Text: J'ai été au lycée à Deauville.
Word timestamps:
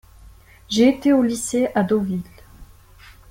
J'ai 0.67 0.89
été 0.89 1.13
au 1.13 1.21
lycée 1.21 1.69
à 1.75 1.83
Deauville. 1.83 2.23